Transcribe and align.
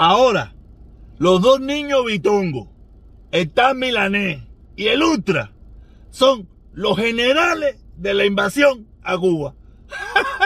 Ahora, 0.00 0.54
los 1.18 1.42
dos 1.42 1.60
niños 1.60 2.04
bitongo, 2.06 2.70
el 3.32 3.50
Milanés 3.74 4.44
y 4.76 4.86
el 4.86 5.02
Ultra, 5.02 5.50
son 6.10 6.48
los 6.72 6.96
generales 6.96 7.84
de 7.96 8.14
la 8.14 8.24
invasión 8.24 8.86
a 9.02 9.18
Cuba. 9.18 9.56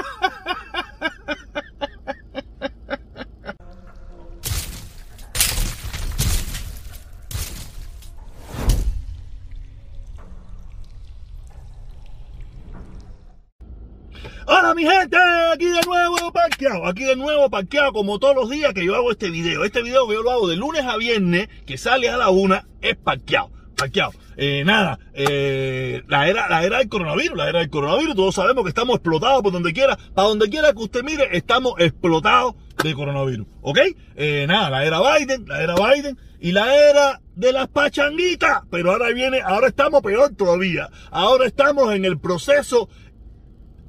Mi 14.75 14.85
gente, 14.85 15.19
aquí 15.53 15.67
de 15.67 15.83
nuevo 15.87 16.33
parqueado, 16.33 16.87
aquí 16.87 17.05
de 17.05 17.15
nuevo 17.15 17.51
parqueado 17.51 17.93
como 17.93 18.19
todos 18.19 18.35
los 18.35 18.49
días 18.49 18.73
que 18.73 18.87
yo 18.87 18.95
hago 18.95 19.11
este 19.11 19.29
video. 19.29 19.65
Este 19.65 19.83
video 19.83 20.09
que 20.09 20.15
yo 20.15 20.23
lo 20.23 20.31
hago 20.31 20.49
de 20.49 20.57
lunes 20.57 20.83
a 20.85 20.97
viernes, 20.97 21.49
que 21.67 21.77
sale 21.77 22.09
a 22.09 22.17
la 22.17 22.31
una, 22.31 22.67
es 22.81 22.97
parqueado, 22.97 23.51
parqueado. 23.77 24.13
Eh, 24.39 24.63
nada, 24.65 24.99
eh, 25.13 26.03
la, 26.09 26.27
era, 26.27 26.49
la 26.49 26.65
era 26.65 26.79
del 26.79 26.89
coronavirus, 26.89 27.37
la 27.37 27.51
era 27.51 27.59
del 27.59 27.69
coronavirus, 27.69 28.15
todos 28.15 28.35
sabemos 28.35 28.65
que 28.65 28.71
estamos 28.71 28.97
explotados 28.97 29.43
por 29.43 29.53
donde 29.53 29.75
quiera, 29.75 29.99
para 30.15 30.29
donde 30.29 30.49
quiera 30.49 30.73
que 30.73 30.79
usted 30.79 31.03
mire, 31.03 31.29
estamos 31.33 31.75
explotados 31.79 32.55
de 32.83 32.95
coronavirus, 32.95 33.47
¿ok? 33.61 33.79
Eh, 34.17 34.47
nada, 34.49 34.71
la 34.71 34.87
era 34.87 35.01
Biden, 35.01 35.45
la 35.47 35.63
era 35.63 35.75
Biden 35.75 36.19
y 36.41 36.53
la 36.53 36.75
era 36.75 37.21
de 37.37 37.53
las 37.53 37.69
pachanguitas, 37.69 38.63
pero 38.71 38.93
ahora 38.93 39.11
viene, 39.11 39.43
ahora 39.43 39.69
estamos 39.69 40.01
peor 40.01 40.35
todavía, 40.35 40.89
ahora 41.11 41.47
estamos 41.47 41.95
en 41.95 42.07
el 42.07 42.19
proceso 42.19 42.89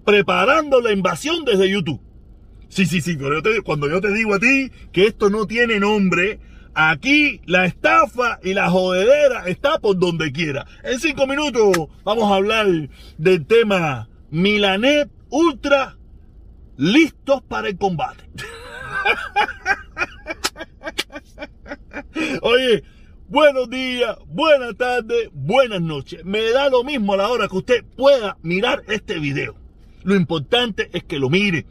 preparando 0.06 0.82
la 0.82 0.92
invasión 0.92 1.46
desde 1.46 1.70
YouTube. 1.70 2.02
Sí, 2.70 2.86
sí, 2.86 3.02
sí, 3.02 3.18
pero 3.18 3.42
cuando 3.64 3.88
yo 3.88 4.02
te 4.02 4.12
digo 4.12 4.34
a 4.34 4.40
ti 4.40 4.72
que 4.92 5.06
esto 5.06 5.30
no 5.30 5.46
tiene 5.46 5.80
nombre, 5.80 6.40
aquí 6.74 7.40
la 7.46 7.66
estafa 7.66 8.40
y 8.42 8.56
la 8.56 8.70
jodedera 8.70 9.48
está 9.48 9.80
por 9.80 10.00
donde 10.00 10.32
quiera. 10.32 10.66
En 10.84 11.00
cinco 11.00 11.28
minutos 11.28 11.90
vamos 12.04 12.32
a 12.32 12.36
hablar 12.36 12.68
del 13.18 13.46
tema 13.46 14.10
Milanet 14.32 15.10
Ultra 15.30 15.98
listos 16.78 17.44
para 17.44 17.70
el 17.70 17.78
combate. 17.78 18.24
Oye, 22.42 22.84
buenos 23.28 23.70
días, 23.70 24.18
buenas 24.28 24.76
tardes, 24.78 25.30
buenas 25.32 25.82
noches. 25.82 26.24
Me 26.26 26.50
da 26.52 26.70
lo 26.70 26.84
mismo 26.84 27.14
a 27.14 27.18
la 27.18 27.30
hora 27.30 27.48
que 27.48 27.58
usted 27.58 27.86
pueda 27.96 28.38
mirar 28.42 28.84
este 28.88 29.20
video. 29.20 29.63
Lo 30.04 30.16
importante 30.16 30.90
es 30.94 31.04
que 31.04 31.20
lo 31.20 31.30
mire, 31.30 31.66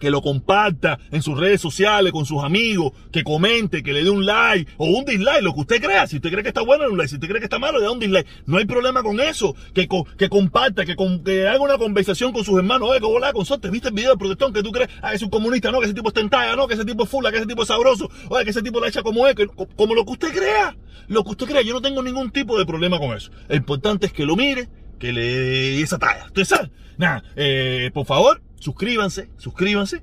que 0.00 0.10
lo 0.10 0.20
comparta 0.20 0.98
en 1.12 1.22
sus 1.22 1.38
redes 1.38 1.60
sociales 1.60 2.12
con 2.12 2.26
sus 2.26 2.42
amigos, 2.42 2.92
que 3.12 3.22
comente, 3.22 3.82
que 3.82 3.92
le 3.92 4.02
dé 4.04 4.10
un 4.10 4.26
like 4.26 4.70
o 4.76 4.86
un 4.86 5.04
dislike, 5.04 5.40
lo 5.40 5.54
que 5.54 5.60
usted 5.60 5.80
crea. 5.82 6.06
Si 6.06 6.16
usted 6.16 6.30
cree 6.30 6.42
que 6.42 6.48
está 6.48 6.60
bueno, 6.62 6.84
un 6.90 6.98
like. 6.98 7.08
Si 7.08 7.14
usted 7.14 7.28
cree 7.28 7.38
que 7.40 7.46
está 7.46 7.58
malo, 7.58 7.78
le 7.78 7.84
da 7.84 7.90
un 7.92 8.00
dislike. 8.00 8.26
No 8.44 8.58
hay 8.58 8.66
problema 8.66 9.02
con 9.02 9.18
eso. 9.20 9.54
Que, 9.72 9.88
que 10.18 10.28
comparta, 10.28 10.84
que, 10.84 10.94
con- 10.96 11.22
que 11.24 11.46
haga 11.46 11.60
una 11.60 11.78
conversación 11.78 12.32
con 12.32 12.44
sus 12.44 12.58
hermanos. 12.58 12.88
Oye, 12.90 13.00
¿cómo 13.00 13.18
la 13.18 13.32
consorte? 13.32 13.70
¿Viste 13.70 13.88
el 13.88 13.94
video 13.94 14.10
del 14.10 14.18
protestón 14.18 14.52
que 14.52 14.62
tú 14.62 14.72
crees? 14.72 14.90
Ah, 15.00 15.14
es 15.14 15.22
un 15.22 15.30
comunista, 15.30 15.70
no, 15.70 15.78
que 15.78 15.86
ese 15.86 15.94
tipo 15.94 16.08
es 16.08 16.14
tentaya, 16.14 16.54
no, 16.56 16.66
que 16.66 16.74
ese 16.74 16.84
tipo 16.84 17.04
es 17.04 17.08
fula, 17.08 17.30
que 17.30 17.38
ese 17.38 17.46
tipo 17.46 17.62
es 17.62 17.68
sabroso. 17.68 18.10
Oye, 18.28 18.44
que 18.44 18.50
ese 18.50 18.62
tipo 18.62 18.80
la 18.80 18.88
echa 18.88 19.02
como 19.02 19.26
es, 19.28 19.34
que- 19.36 19.46
co- 19.46 19.68
como 19.76 19.94
lo 19.94 20.04
que 20.04 20.10
usted 20.12 20.32
crea. 20.34 20.76
Lo 21.06 21.22
que 21.24 21.30
usted 21.30 21.46
crea. 21.46 21.62
Yo 21.62 21.72
no 21.72 21.80
tengo 21.80 22.02
ningún 22.02 22.30
tipo 22.30 22.58
de 22.58 22.66
problema 22.66 22.98
con 22.98 23.16
eso. 23.16 23.30
Lo 23.48 23.54
importante 23.56 24.06
es 24.06 24.12
que 24.12 24.26
lo 24.26 24.36
mire, 24.36 24.68
que 25.12 25.82
esa 25.82 25.98
talla. 25.98 26.26
¿Usted 26.26 26.44
sabe? 26.44 26.70
Nada, 26.96 27.24
eh, 27.36 27.90
por 27.92 28.06
favor, 28.06 28.40
suscríbanse, 28.58 29.28
suscríbanse. 29.36 30.00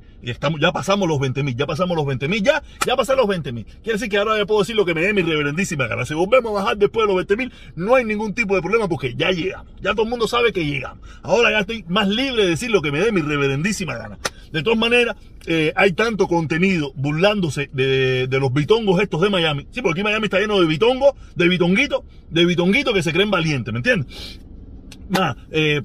Ya 0.60 0.72
pasamos 0.72 1.10
los 1.10 1.20
20 1.20 1.42
mil, 1.42 1.56
ya 1.56 1.66
pasamos 1.66 1.98
los 1.98 2.06
20 2.06 2.28
mil, 2.28 2.44
ya, 2.44 2.62
ya 2.86 2.96
pasaron 2.96 3.22
los 3.22 3.28
20 3.28 3.52
mil. 3.52 3.66
Quiere 3.66 3.94
decir 3.94 4.08
que 4.08 4.18
ahora 4.18 4.38
ya 4.38 4.46
puedo 4.46 4.60
decir 4.60 4.76
lo 4.76 4.86
que 4.86 4.94
me 4.94 5.02
dé 5.02 5.14
mi 5.14 5.24
reverendísima 5.24 5.88
gana. 5.88 6.06
Si 6.06 6.14
volvemos 6.14 6.52
a 6.52 6.62
bajar 6.62 6.78
después 6.78 7.06
de 7.06 7.08
los 7.08 7.16
20 7.16 7.38
mil, 7.38 7.52
no 7.76 7.96
hay 7.96 8.06
ningún 8.06 8.36
tipo 8.36 8.56
de 8.56 8.62
problema 8.62 8.88
porque 8.88 9.16
ya 9.16 9.32
llegamos. 9.32 9.74
Ya 9.82 9.94
todo 9.94 10.04
el 10.04 10.10
mundo 10.10 10.28
sabe 10.28 10.54
que 10.54 10.64
llegamos. 10.64 11.00
Ahora 11.24 11.50
ya 11.50 11.62
estoy 11.62 11.86
más 11.88 12.08
libre 12.08 12.44
de 12.44 12.50
decir 12.52 12.70
lo 12.70 12.84
que 12.84 12.92
me 12.92 13.00
dé 13.00 13.12
mi 13.12 13.22
reverendísima 13.22 13.98
gana. 13.98 14.20
De 14.52 14.62
todas 14.62 14.78
maneras, 14.78 15.16
eh, 15.48 15.74
hay 15.76 15.94
tanto 15.94 16.28
contenido 16.28 16.92
burlándose 16.94 17.72
de, 17.74 18.28
de 18.28 18.40
los 18.40 18.54
bitongos 18.54 19.02
estos 19.02 19.22
de 19.22 19.32
Miami. 19.32 19.66
Sí, 19.72 19.82
porque 19.82 20.02
aquí 20.02 20.04
Miami 20.04 20.26
está 20.26 20.40
lleno 20.40 20.60
de 20.60 20.68
bitongos, 20.68 21.14
de 21.36 21.48
bitonguitos, 21.48 22.04
de 22.30 22.46
bitonguitos 22.46 22.94
que 22.94 23.02
se 23.02 23.12
creen 23.12 23.32
valientes, 23.32 23.74
¿me 23.74 23.80
entiendes? 23.80 24.40
Nada, 25.12 25.36
eh, 25.52 25.82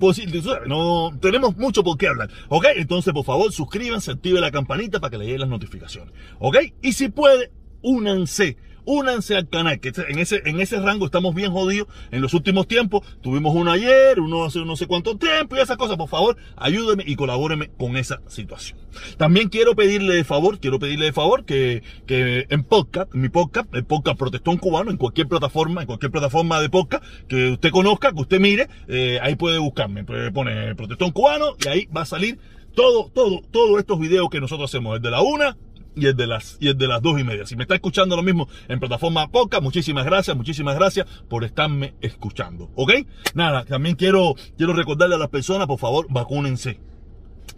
no 0.69 1.11
tenemos 1.21 1.57
mucho 1.57 1.83
por 1.83 1.99
qué 1.99 2.07
hablar. 2.07 2.31
¿Ok? 2.49 2.67
Entonces, 2.77 3.13
por 3.13 3.25
favor, 3.25 3.53
suscríbanse, 3.53 4.13
active 4.13 4.41
la 4.41 4.53
campanita 4.53 5.01
para 5.01 5.11
que 5.11 5.19
le 5.19 5.25
lleguen 5.25 5.41
las 5.41 5.49
notificaciones. 5.49 6.15
¿Ok? 6.39 6.59
Y 6.81 6.93
si 6.93 7.09
puede, 7.09 7.51
únanse. 7.83 8.57
Únanse 8.87 9.37
al 9.37 9.49
canal, 9.49 9.81
que 9.81 9.93
en 10.09 10.19
ese, 10.21 10.43
en 10.47 10.61
ese 10.61 10.81
rango 10.81 11.07
estamos 11.07 11.35
bien 11.35 11.53
jodidos 11.53 11.89
en 12.13 12.23
los 12.23 12.35
últimos 12.35 12.69
tiempos. 12.69 13.05
Tuvimos 13.21 13.55
uno 13.55 13.73
ayer, 13.73 14.21
uno 14.21 14.45
hace 14.45 14.65
no 14.65 14.77
sé 14.77 14.87
cuánto 14.87 15.19
tiempo 15.19 15.57
y 15.57 15.59
esas 15.59 15.77
cosas. 15.77 15.97
Por 15.97 16.09
favor, 16.09 16.37
ayúdenme 16.57 17.03
y 17.07 17.17
colabórenme 17.17 17.69
con 17.77 17.97
esa 17.97 18.21
situación. 18.29 18.79
También 19.19 19.49
quiero 19.49 19.75
pedirle 19.75 20.15
de 20.15 20.25
favor, 20.25 20.61
quiero 20.61 20.79
pedirle 20.79 21.07
de 21.07 21.13
favor 21.13 21.45
que, 21.45 21.83
que 22.07 22.47
en 22.49 22.63
podcast, 22.63 23.13
en 23.13 23.23
mi 23.23 23.29
podcast, 23.29 23.75
el 23.75 23.85
podcast 23.85 24.19
Protestón 24.19 24.57
Cubano, 24.59 24.91
en 24.91 24.97
cualquier 24.97 25.27
plataforma, 25.27 25.81
en 25.81 25.87
cualquier 25.87 26.13
plataforma 26.13 26.61
de 26.61 26.71
podcast 26.71 27.05
que 27.29 27.51
usted 27.51 27.71
conozca, 27.71 28.13
que 28.13 28.21
usted 28.21 28.41
mire, 28.41 28.69
eh, 28.87 29.19
ahí 29.21 29.35
puede 29.35 29.59
buscarme. 29.59 30.05
Pues 30.05 30.31
Pone 30.33 30.75
Protestón 30.77 31.11
Cubano 31.11 31.57
y 31.65 31.69
ahí 31.69 31.87
va 31.87 32.03
a 32.03 32.07
salir 32.07 32.39
todo, 32.75 33.11
todo, 33.13 33.43
todos 33.51 33.79
estos 33.81 33.99
videos 33.99 34.29
que 34.31 34.41
nosotros 34.41 34.71
hacemos 34.71 35.01
desde 35.01 35.11
la 35.11 35.23
una 35.23 35.57
y 35.97 36.07
el 36.07 36.15
de 36.15 36.27
las 36.27 36.57
y 36.61 36.69
el 36.69 36.77
las 36.79 37.03
dos 37.03 37.19
y 37.19 37.25
media. 37.25 37.47
Si 37.47 37.57
me 37.57 37.65
está 37.65 37.75
escuchando 37.75 38.15
lo 38.15 38.23
mismo 38.23 38.49
en 38.69 38.79
plataforma 38.79 39.29
podcast, 39.29 39.63
muchísimas 39.63 40.05
gracias, 40.05 40.37
muchísimas 40.37 40.77
gracias 40.77 41.07
por 41.29 41.43
estarme 41.43 41.95
escuchando. 42.01 42.71
¿Ok? 42.77 42.93
Nada, 43.35 43.65
también 43.65 43.97
quiero, 43.97 44.35
quiero 44.57 44.75
recordarle 44.75 45.17
a 45.17 45.19
las 45.19 45.31
personas, 45.31 45.67
por 45.67 45.79
favor, 45.79 46.07
vacúnense. 46.11 46.79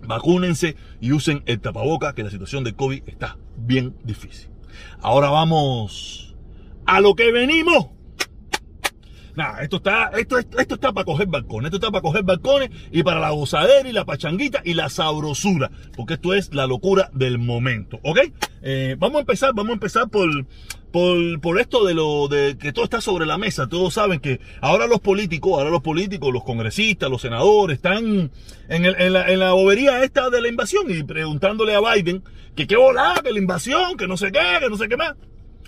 Vacúnense 0.00 0.76
y 1.00 1.12
usen 1.12 1.42
el 1.46 1.60
tapaboca, 1.60 2.14
que 2.14 2.22
la 2.22 2.30
situación 2.30 2.62
de 2.62 2.74
COVID 2.74 3.02
está 3.06 3.36
bien 3.56 3.96
difícil. 4.04 4.48
Ahora 5.00 5.28
vamos 5.28 6.36
a 6.86 7.00
lo 7.00 7.14
que 7.16 7.32
venimos. 7.32 7.97
Nada, 9.38 9.62
esto 9.62 9.76
está, 9.76 10.10
esto, 10.18 10.36
esto, 10.36 10.74
está 10.74 10.92
para 10.92 11.04
coger 11.04 11.28
balcones, 11.28 11.66
esto 11.66 11.76
está 11.76 11.92
para 11.92 12.02
coger 12.02 12.24
balcones 12.24 12.70
y 12.90 13.04
para 13.04 13.20
la 13.20 13.30
gozadera 13.30 13.88
y 13.88 13.92
la 13.92 14.04
pachanguita 14.04 14.62
y 14.64 14.74
la 14.74 14.88
sabrosura, 14.88 15.70
porque 15.96 16.14
esto 16.14 16.34
es 16.34 16.52
la 16.52 16.66
locura 16.66 17.08
del 17.14 17.38
momento, 17.38 18.00
¿ok? 18.02 18.18
Eh, 18.62 18.96
vamos 18.98 19.18
a 19.18 19.20
empezar, 19.20 19.52
vamos 19.54 19.70
a 19.70 19.74
empezar 19.74 20.08
por, 20.08 20.28
por, 20.90 21.40
por 21.40 21.60
esto 21.60 21.84
de 21.84 21.94
lo 21.94 22.26
de 22.26 22.58
que 22.58 22.72
todo 22.72 22.84
está 22.84 23.00
sobre 23.00 23.26
la 23.26 23.38
mesa. 23.38 23.68
Todos 23.68 23.94
saben 23.94 24.18
que 24.18 24.40
ahora 24.60 24.88
los 24.88 24.98
políticos, 24.98 25.52
ahora 25.56 25.70
los 25.70 25.82
políticos, 25.82 26.32
los 26.32 26.42
congresistas, 26.42 27.08
los 27.08 27.22
senadores 27.22 27.76
están 27.76 28.32
en, 28.68 28.84
el- 28.86 28.96
en 29.00 29.12
la, 29.12 29.30
en 29.30 29.38
la 29.38 29.52
bobería 29.52 30.02
esta 30.02 30.30
de 30.30 30.40
la 30.42 30.48
invasión 30.48 30.90
y 30.90 31.04
preguntándole 31.04 31.76
a 31.76 31.80
Biden 31.94 32.24
que 32.56 32.66
qué 32.66 32.74
volá, 32.76 33.14
que 33.22 33.30
la 33.32 33.38
invasión, 33.38 33.96
que 33.96 34.08
no 34.08 34.16
sé 34.16 34.32
qué, 34.32 34.40
que 34.58 34.68
no 34.68 34.76
sé 34.76 34.88
qué 34.88 34.96
más. 34.96 35.14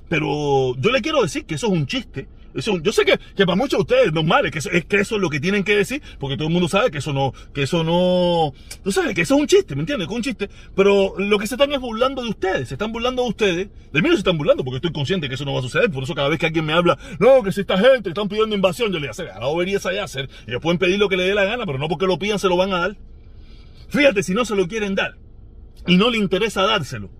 Pero 0.08 0.74
yo 0.76 0.90
le 0.90 1.02
quiero 1.02 1.22
decir 1.22 1.44
que 1.46 1.54
eso 1.54 1.68
es 1.68 1.72
un 1.72 1.86
chiste. 1.86 2.26
Yo 2.54 2.92
sé 2.92 3.04
que, 3.04 3.18
que 3.36 3.46
para 3.46 3.56
muchos 3.56 3.78
de 3.78 3.82
ustedes 3.82 4.12
normales, 4.12 4.50
que 4.50 4.58
es 4.58 4.84
que 4.84 4.96
eso 4.96 5.16
es 5.16 5.20
lo 5.20 5.30
que 5.30 5.40
tienen 5.40 5.62
que 5.62 5.76
decir, 5.76 6.02
porque 6.18 6.36
todo 6.36 6.48
el 6.48 6.52
mundo 6.52 6.68
sabe 6.68 6.90
que 6.90 6.98
eso 6.98 7.12
no, 7.12 7.32
que 7.54 7.62
eso 7.62 7.84
no, 7.84 8.52
tú 8.82 8.90
sabes, 8.90 9.14
que 9.14 9.22
eso 9.22 9.36
es 9.36 9.40
un 9.40 9.46
chiste, 9.46 9.76
¿me 9.76 9.82
entiendes? 9.82 10.08
Que 10.08 10.14
es 10.14 10.16
un 10.16 10.22
chiste. 10.22 10.50
Pero 10.74 11.14
lo 11.18 11.38
que 11.38 11.46
se 11.46 11.54
están 11.54 11.72
es 11.72 11.80
burlando 11.80 12.22
de 12.22 12.28
ustedes, 12.28 12.68
se 12.68 12.74
están 12.74 12.92
burlando 12.92 13.22
de 13.22 13.28
ustedes. 13.28 13.68
De 13.92 14.02
mí 14.02 14.08
no 14.08 14.14
se 14.14 14.20
están 14.20 14.38
burlando, 14.38 14.64
porque 14.64 14.76
estoy 14.76 14.92
consciente 14.92 15.28
que 15.28 15.34
eso 15.34 15.44
no 15.44 15.52
va 15.52 15.60
a 15.60 15.62
suceder. 15.62 15.90
Por 15.90 16.02
eso 16.02 16.14
cada 16.14 16.28
vez 16.28 16.38
que 16.38 16.46
alguien 16.46 16.64
me 16.64 16.72
habla, 16.72 16.98
no, 17.18 17.42
que 17.42 17.52
si 17.52 17.60
esta 17.60 17.78
gente 17.78 18.08
están 18.08 18.28
pidiendo 18.28 18.54
invasión, 18.54 18.92
yo 18.92 18.98
le 18.98 19.08
digo, 19.08 19.30
a 19.32 19.38
la 19.38 19.46
bobería 19.46 19.76
esa 19.76 19.92
ya 19.92 20.04
hacer. 20.04 20.28
Ellos 20.46 20.60
pueden 20.60 20.78
pedir 20.78 20.98
lo 20.98 21.08
que 21.08 21.16
le 21.16 21.24
dé 21.24 21.34
la 21.34 21.44
gana, 21.44 21.66
pero 21.66 21.78
no 21.78 21.88
porque 21.88 22.06
lo 22.06 22.18
pidan 22.18 22.38
se 22.38 22.48
lo 22.48 22.56
van 22.56 22.72
a 22.72 22.78
dar. 22.78 22.96
Fíjate, 23.88 24.22
si 24.22 24.34
no 24.34 24.44
se 24.44 24.54
lo 24.54 24.68
quieren 24.68 24.94
dar 24.94 25.16
y 25.86 25.96
no 25.96 26.10
le 26.10 26.18
interesa 26.18 26.62
dárselo. 26.62 27.10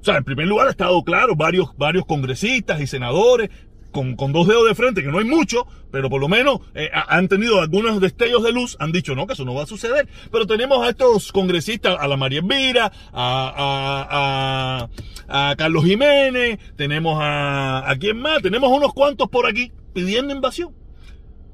O 0.00 0.04
sea, 0.04 0.16
en 0.16 0.24
primer 0.24 0.46
lugar 0.46 0.66
ha 0.68 0.70
estado 0.70 1.02
claro, 1.02 1.36
varios, 1.36 1.76
varios 1.76 2.06
congresistas 2.06 2.80
y 2.80 2.86
senadores 2.86 3.50
con, 3.92 4.16
con 4.16 4.32
dos 4.32 4.46
dedos 4.46 4.66
de 4.68 4.74
frente, 4.74 5.02
que 5.02 5.08
no 5.10 5.18
hay 5.18 5.24
mucho, 5.24 5.66
pero 5.90 6.08
por 6.08 6.20
lo 6.20 6.28
menos 6.28 6.60
eh, 6.74 6.88
ha- 6.92 7.16
han 7.16 7.28
tenido 7.28 7.60
algunos 7.60 8.00
destellos 8.00 8.42
de 8.42 8.52
luz, 8.52 8.76
han 8.80 8.92
dicho 8.92 9.14
no, 9.14 9.26
que 9.26 9.32
eso 9.34 9.44
no 9.44 9.54
va 9.54 9.64
a 9.64 9.66
suceder. 9.66 10.08
Pero 10.30 10.46
tenemos 10.46 10.84
a 10.84 10.90
estos 10.90 11.32
congresistas, 11.32 11.96
a 11.98 12.06
la 12.08 12.16
María 12.16 12.40
Elvira, 12.40 12.92
a, 13.12 14.88
a, 14.88 14.88
a, 15.28 15.50
a 15.50 15.56
Carlos 15.56 15.84
Jiménez, 15.84 16.58
tenemos 16.76 17.18
a, 17.20 17.92
quién 17.98 18.18
más, 18.20 18.42
tenemos 18.42 18.70
unos 18.70 18.92
cuantos 18.92 19.28
por 19.28 19.46
aquí 19.46 19.72
pidiendo 19.92 20.34
invasión. 20.34 20.74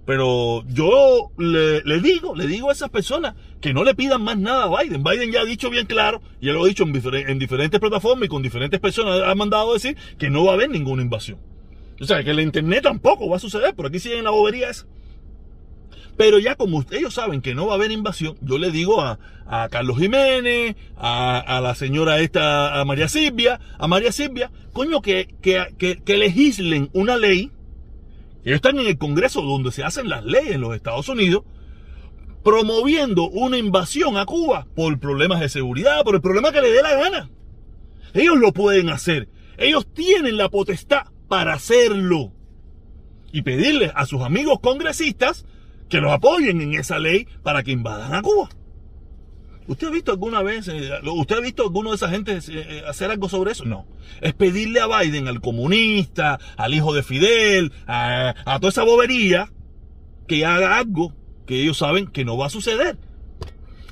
Pero 0.04 0.62
yo 0.68 1.32
le, 1.36 1.80
digo, 2.00 2.36
le 2.36 2.46
digo 2.46 2.68
a 2.70 2.72
esas 2.72 2.90
personas 2.90 3.34
que 3.60 3.74
no 3.74 3.82
le 3.82 3.92
pidan 3.96 4.22
más 4.22 4.38
nada 4.38 4.64
a 4.64 4.82
Biden. 4.82 5.02
Biden 5.02 5.32
ya 5.32 5.40
ha 5.40 5.44
dicho 5.44 5.68
bien 5.68 5.86
claro, 5.86 6.22
y 6.40 6.48
él 6.48 6.54
lo 6.54 6.64
ha 6.64 6.68
dicho 6.68 6.84
en, 6.84 6.94
en 7.28 7.38
diferentes 7.40 7.80
plataformas 7.80 8.26
y 8.26 8.28
con 8.28 8.40
diferentes 8.40 8.78
personas, 8.78 9.22
ha 9.26 9.34
mandado 9.34 9.72
decir 9.72 9.96
que 10.16 10.30
no 10.30 10.44
va 10.44 10.52
a 10.52 10.54
haber 10.54 10.70
ninguna 10.70 11.02
invasión. 11.02 11.38
O 12.00 12.04
sea, 12.04 12.22
que 12.22 12.30
el 12.30 12.40
internet 12.40 12.82
tampoco 12.82 13.28
va 13.28 13.36
a 13.36 13.40
suceder, 13.40 13.74
por 13.74 13.86
aquí 13.86 13.98
siguen 13.98 14.24
la 14.24 14.30
bobería 14.30 14.70
esa. 14.70 14.86
Pero 16.16 16.38
ya 16.38 16.54
como 16.54 16.84
ellos 16.90 17.14
saben 17.14 17.42
que 17.42 17.54
no 17.54 17.66
va 17.66 17.72
a 17.72 17.76
haber 17.76 17.90
invasión, 17.90 18.36
yo 18.40 18.58
le 18.58 18.70
digo 18.70 19.02
a, 19.02 19.18
Carlos 19.70 19.98
Jiménez, 19.98 20.74
a, 20.96 21.60
la 21.62 21.74
señora 21.74 22.20
esta, 22.20 22.80
a 22.80 22.84
María 22.84 23.08
Silvia, 23.08 23.60
a 23.78 23.86
María 23.86 24.12
Silvia, 24.12 24.50
coño, 24.72 25.02
que, 25.02 25.28
que, 25.40 25.66
que, 25.78 26.16
legislen 26.16 26.90
una 26.94 27.16
ley. 27.16 27.52
Ellos 28.44 28.56
están 28.56 28.78
en 28.78 28.86
el 28.86 28.98
Congreso 28.98 29.42
donde 29.42 29.72
se 29.72 29.84
hacen 29.84 30.08
las 30.08 30.24
leyes 30.24 30.52
en 30.52 30.62
los 30.62 30.74
Estados 30.74 31.08
Unidos, 31.08 31.44
promoviendo 32.42 33.28
una 33.28 33.58
invasión 33.58 34.16
a 34.16 34.24
Cuba 34.24 34.66
por 34.74 34.98
problemas 34.98 35.40
de 35.40 35.48
seguridad, 35.48 36.02
por 36.02 36.14
el 36.14 36.22
problema 36.22 36.50
que 36.50 36.62
le 36.62 36.72
dé 36.72 36.82
la 36.82 36.94
gana. 36.94 37.30
Ellos 38.14 38.38
lo 38.38 38.52
pueden 38.52 38.88
hacer. 38.88 39.28
Ellos 39.58 39.86
tienen 39.92 40.36
la 40.36 40.48
potestad 40.48 41.08
para 41.28 41.54
hacerlo. 41.54 42.32
Y 43.32 43.42
pedirles 43.42 43.92
a 43.94 44.06
sus 44.06 44.22
amigos 44.22 44.60
congresistas 44.60 45.44
que 45.88 46.00
los 46.00 46.12
apoyen 46.12 46.60
en 46.60 46.74
esa 46.74 46.98
ley 46.98 47.26
para 47.42 47.62
que 47.62 47.72
invadan 47.72 48.14
a 48.14 48.22
Cuba. 48.22 48.48
¿Usted 49.68 49.88
ha 49.88 49.90
visto 49.90 50.12
alguna 50.12 50.42
vez, 50.42 50.68
eh, 50.68 50.90
usted 51.02 51.36
ha 51.36 51.40
visto 51.40 51.64
alguno 51.64 51.90
de 51.90 51.96
esa 51.96 52.08
gente 52.08 52.36
eh, 52.36 52.40
eh, 52.48 52.82
hacer 52.86 53.10
algo 53.10 53.28
sobre 53.28 53.50
eso? 53.50 53.64
No. 53.64 53.84
Es 54.20 54.32
pedirle 54.32 54.80
a 54.80 54.86
Biden, 54.86 55.26
al 55.26 55.40
comunista, 55.40 56.38
al 56.56 56.72
hijo 56.72 56.94
de 56.94 57.02
Fidel, 57.02 57.72
a, 57.86 58.34
a 58.44 58.60
toda 58.60 58.70
esa 58.70 58.84
bobería, 58.84 59.50
que 60.28 60.46
haga 60.46 60.78
algo 60.78 61.12
que 61.46 61.62
ellos 61.62 61.78
saben 61.78 62.06
que 62.06 62.24
no 62.24 62.36
va 62.36 62.46
a 62.46 62.50
suceder. 62.50 62.96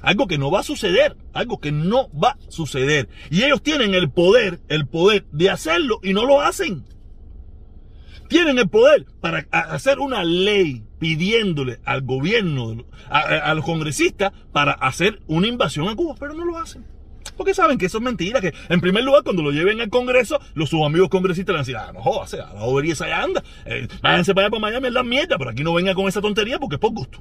Algo 0.00 0.28
que 0.28 0.38
no 0.38 0.50
va 0.50 0.60
a 0.60 0.64
suceder, 0.64 1.16
algo 1.32 1.58
que 1.58 1.72
no 1.72 2.08
va 2.12 2.30
a 2.30 2.38
suceder. 2.50 3.08
Y 3.30 3.42
ellos 3.42 3.62
tienen 3.62 3.94
el 3.94 4.10
poder, 4.10 4.60
el 4.68 4.86
poder 4.86 5.24
de 5.32 5.50
hacerlo 5.50 5.98
y 6.02 6.12
no 6.12 6.24
lo 6.24 6.40
hacen. 6.40 6.84
Tienen 8.34 8.58
el 8.58 8.68
poder 8.68 9.06
para 9.20 9.46
hacer 9.52 10.00
una 10.00 10.24
ley 10.24 10.82
pidiéndole 10.98 11.78
al 11.84 12.02
gobierno, 12.02 12.84
a, 13.08 13.54
los 13.54 13.64
congresistas, 13.64 14.32
para 14.50 14.72
hacer 14.72 15.20
una 15.28 15.46
invasión 15.46 15.88
a 15.88 15.94
Cuba, 15.94 16.16
pero 16.18 16.34
no 16.34 16.44
lo 16.44 16.58
hacen. 16.58 16.84
Porque 17.36 17.54
saben 17.54 17.78
que 17.78 17.86
eso 17.86 17.98
es 17.98 18.02
mentira, 18.02 18.40
que 18.40 18.52
en 18.70 18.80
primer 18.80 19.04
lugar 19.04 19.22
cuando 19.22 19.40
lo 19.40 19.52
lleven 19.52 19.80
al 19.80 19.88
Congreso, 19.88 20.40
los 20.54 20.68
sus 20.68 20.84
amigos 20.84 21.10
congresistas 21.10 21.52
le 21.52 21.58
van 21.58 21.60
a 21.60 21.64
decir, 21.64 21.76
ah, 21.76 21.92
no 21.92 22.02
jodas, 22.02 22.32
la 22.32 23.06
ya 23.06 23.22
anda, 23.22 23.44
eh, 23.66 23.86
váyanse 24.02 24.34
para 24.34 24.48
allá 24.48 24.50
para 24.50 24.60
Miami, 24.62 24.88
es 24.88 24.92
la 24.94 25.04
mierda, 25.04 25.38
pero 25.38 25.50
aquí 25.50 25.62
no 25.62 25.72
venga 25.72 25.94
con 25.94 26.08
esa 26.08 26.20
tontería 26.20 26.58
porque 26.58 26.74
es 26.74 26.80
por 26.80 26.90
gusto. 26.90 27.20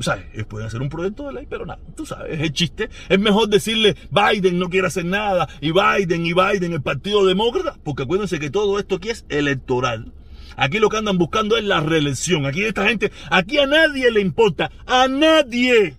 ¿Sabes? 0.00 0.24
Ellos 0.34 0.48
pueden 0.48 0.66
hacer 0.66 0.82
un 0.82 0.88
proyecto 0.88 1.28
de 1.28 1.34
ley, 1.34 1.46
pero 1.48 1.64
nada, 1.64 1.78
tú 1.94 2.06
sabes, 2.06 2.34
es 2.34 2.40
el 2.40 2.52
chiste. 2.52 2.90
Es 3.08 3.20
mejor 3.20 3.48
decirle 3.50 3.94
Biden 4.10 4.58
no 4.58 4.68
quiere 4.68 4.88
hacer 4.88 5.04
nada 5.04 5.48
y 5.60 5.70
Biden 5.70 6.26
y 6.26 6.32
Biden 6.32 6.72
el 6.72 6.82
Partido 6.82 7.24
Demócrata, 7.24 7.78
porque 7.84 8.02
acuérdense 8.02 8.40
que 8.40 8.50
todo 8.50 8.80
esto 8.80 8.96
aquí 8.96 9.10
es 9.10 9.24
electoral. 9.28 10.12
Aquí 10.56 10.78
lo 10.78 10.88
que 10.88 10.96
andan 10.96 11.18
buscando 11.18 11.56
es 11.56 11.64
la 11.64 11.80
reelección. 11.80 12.46
Aquí 12.46 12.62
esta 12.62 12.86
gente, 12.88 13.12
aquí 13.30 13.58
a 13.58 13.66
nadie 13.66 14.10
le 14.10 14.20
importa, 14.20 14.70
a 14.86 15.08
nadie 15.08 15.96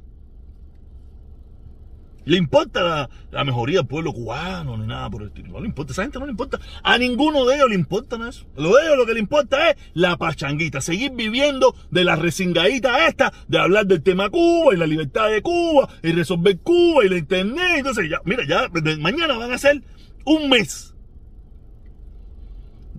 le 2.26 2.38
importa 2.38 3.08
la, 3.32 3.44
mejoría 3.44 3.80
del 3.80 3.88
pueblo 3.88 4.12
cubano 4.12 4.76
ni 4.78 4.88
nada 4.88 5.10
por 5.10 5.22
el 5.22 5.28
estilo. 5.30 5.54
No 5.54 5.60
le 5.60 5.68
importa, 5.68 5.94
esa 5.94 6.02
gente 6.02 6.20
no 6.20 6.26
le 6.26 6.32
importa. 6.32 6.60
A 6.84 6.98
ninguno 6.98 7.46
de 7.46 7.56
ellos 7.56 7.70
le 7.70 7.76
importa 7.76 8.18
eso. 8.28 8.46
Lo 8.58 8.76
de 8.76 8.84
ellos 8.84 8.98
lo 8.98 9.06
que 9.06 9.14
le 9.14 9.20
importa 9.20 9.70
es 9.70 9.78
la 9.94 10.18
pachanguita, 10.18 10.82
seguir 10.82 11.12
viviendo 11.12 11.76
de 11.92 12.04
la 12.04 12.16
resingadita 12.16 13.08
esta, 13.08 13.32
de 13.48 13.60
hablar 13.60 13.86
del 13.86 14.02
tema 14.02 14.30
Cuba 14.30 14.74
y 14.74 14.78
la 14.78 14.88
libertad 14.88 15.30
de 15.30 15.42
Cuba 15.42 15.88
y 16.02 16.12
resolver 16.12 16.58
Cuba 16.60 17.06
y 17.06 17.10
la 17.10 17.18
internet. 17.18 17.78
Entonces, 17.78 18.10
ya, 18.10 18.20
mira, 18.26 18.44
ya 18.48 18.70
mañana 19.00 19.38
van 19.38 19.52
a 19.52 19.58
ser 19.58 19.82
un 20.26 20.50
mes. 20.50 20.95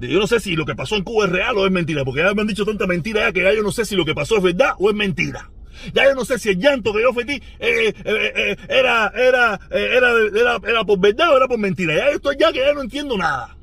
Yo 0.00 0.20
no 0.20 0.26
sé 0.26 0.40
si 0.40 0.56
lo 0.56 0.66
que 0.66 0.74
pasó 0.74 0.96
en 0.96 1.04
Cuba 1.04 1.24
es 1.24 1.32
real 1.32 1.56
o 1.56 1.64
es 1.64 1.72
mentira, 1.72 2.04
porque 2.04 2.20
ya 2.20 2.34
me 2.34 2.42
han 2.42 2.48
dicho 2.48 2.66
tanta 2.66 2.86
mentira 2.86 3.20
ya 3.20 3.32
que 3.32 3.42
ya 3.42 3.54
yo 3.54 3.62
no 3.62 3.72
sé 3.72 3.84
si 3.84 3.96
lo 3.96 4.04
que 4.04 4.14
pasó 4.14 4.36
es 4.36 4.42
verdad 4.42 4.74
o 4.78 4.90
es 4.90 4.96
mentira. 4.96 5.50
Ya 5.94 6.04
yo 6.04 6.14
no 6.14 6.24
sé 6.24 6.38
si 6.38 6.50
el 6.50 6.58
llanto 6.58 6.92
que 6.92 7.02
yo 7.02 7.12
fetí 7.12 7.34
eh, 7.34 7.42
eh, 7.58 7.94
eh, 8.04 8.56
era, 8.68 9.08
era, 9.14 9.60
era, 9.70 10.10
era, 10.28 10.60
era, 10.66 10.84
por 10.84 10.98
verdad 10.98 11.32
o 11.32 11.36
era 11.36 11.48
por 11.48 11.58
mentira. 11.58 11.94
Ya 11.94 12.08
esto 12.08 12.32
ya 12.32 12.52
que 12.52 12.60
ya 12.60 12.72
no 12.72 12.82
entiendo 12.82 13.16
nada. 13.16 13.56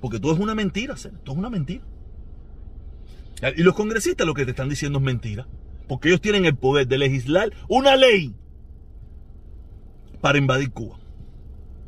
Porque 0.00 0.18
todo 0.18 0.32
es 0.34 0.40
una 0.40 0.54
mentira, 0.54 0.94
todo 0.94 1.34
es 1.34 1.38
una 1.38 1.50
mentira. 1.50 1.82
Y 3.56 3.62
los 3.62 3.74
congresistas 3.74 4.26
lo 4.26 4.34
que 4.34 4.44
te 4.44 4.50
están 4.50 4.68
diciendo 4.68 4.98
es 4.98 5.04
mentira. 5.04 5.46
Porque 5.88 6.08
ellos 6.08 6.20
tienen 6.20 6.44
el 6.44 6.56
poder 6.56 6.86
de 6.86 6.98
legislar 6.98 7.52
una 7.68 7.96
ley 7.96 8.34
para 10.20 10.38
invadir 10.38 10.70
Cuba. 10.70 11.01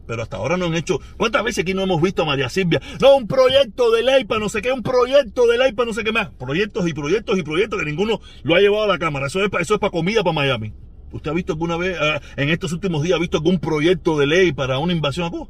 Pero 0.06 0.22
hasta 0.22 0.36
ahora 0.36 0.56
no 0.56 0.66
han 0.66 0.74
hecho. 0.74 1.00
¿Cuántas 1.16 1.42
veces 1.44 1.62
aquí 1.62 1.74
no 1.74 1.82
hemos 1.82 2.00
visto 2.02 2.22
a 2.22 2.26
María 2.26 2.48
Silvia? 2.48 2.80
No, 3.00 3.16
un 3.16 3.26
proyecto 3.26 3.90
de 3.90 4.02
ley 4.02 4.24
para 4.24 4.40
no 4.40 4.48
sé 4.48 4.60
qué, 4.60 4.72
un 4.72 4.82
proyecto 4.82 5.46
de 5.46 5.58
ley 5.58 5.72
para 5.72 5.86
no 5.86 5.94
sé 5.94 6.04
qué 6.04 6.12
más. 6.12 6.30
Proyectos 6.30 6.86
y 6.88 6.92
proyectos 6.92 7.38
y 7.38 7.42
proyectos 7.42 7.78
que 7.78 7.86
ninguno 7.86 8.20
lo 8.42 8.54
ha 8.54 8.60
llevado 8.60 8.84
a 8.84 8.88
la 8.88 8.98
Cámara. 8.98 9.26
Eso 9.28 9.42
es 9.42 9.50
para, 9.50 9.62
eso 9.62 9.74
es 9.74 9.80
para 9.80 9.90
comida 9.90 10.22
para 10.22 10.34
Miami. 10.34 10.74
¿Usted 11.12 11.30
ha 11.30 11.34
visto 11.34 11.52
alguna 11.52 11.76
vez, 11.76 11.96
ah, 12.00 12.20
en 12.36 12.50
estos 12.50 12.72
últimos 12.72 13.02
días, 13.02 13.16
ha 13.16 13.20
visto 13.20 13.36
algún 13.36 13.60
proyecto 13.60 14.18
de 14.18 14.26
ley 14.26 14.52
para 14.52 14.78
una 14.78 14.92
invasión 14.92 15.26
a 15.26 15.30
Cuba? 15.30 15.48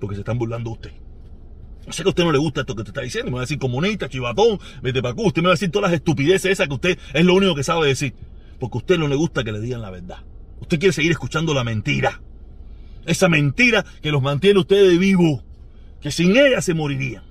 Porque 0.00 0.14
se 0.14 0.20
están 0.20 0.38
burlando 0.38 0.70
de 0.70 0.74
usted. 0.74 0.92
No 1.86 1.92
sé 1.92 2.02
que 2.02 2.08
a 2.08 2.10
usted 2.10 2.24
no 2.24 2.32
le 2.32 2.38
gusta 2.38 2.60
esto 2.60 2.74
que 2.76 2.84
te 2.84 2.90
está 2.90 3.02
diciendo. 3.02 3.30
Me 3.30 3.34
va 3.34 3.40
a 3.40 3.46
decir 3.46 3.58
comunista, 3.58 4.08
chivatón, 4.08 4.58
vete 4.80 5.02
para 5.02 5.14
Cuba. 5.14 5.28
Usted 5.28 5.42
me 5.42 5.48
va 5.48 5.52
a 5.52 5.56
decir 5.56 5.70
todas 5.70 5.90
las 5.90 5.98
estupideces 5.98 6.52
esas 6.52 6.68
que 6.68 6.74
usted 6.74 6.98
es 7.12 7.24
lo 7.24 7.34
único 7.34 7.54
que 7.54 7.64
sabe 7.64 7.88
decir. 7.88 8.14
Porque 8.58 8.78
a 8.78 8.80
usted 8.80 8.98
no 8.98 9.08
le 9.08 9.16
gusta 9.16 9.44
que 9.44 9.52
le 9.52 9.60
digan 9.60 9.82
la 9.82 9.90
verdad. 9.90 10.18
Usted 10.60 10.78
quiere 10.78 10.92
seguir 10.92 11.10
escuchando 11.10 11.52
la 11.52 11.64
mentira. 11.64 12.22
Esa 13.06 13.28
mentira 13.28 13.84
que 14.02 14.10
los 14.10 14.22
mantiene 14.22 14.60
ustedes 14.60 14.98
vivos. 14.98 15.42
Que 16.00 16.10
sin 16.10 16.36
ella 16.36 16.60
se 16.60 16.74
morirían. 16.74 17.24